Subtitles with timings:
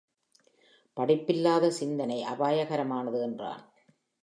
[0.97, 3.63] படிப்பிலாத சிந்தனை அபாயகரமானது என்றான்.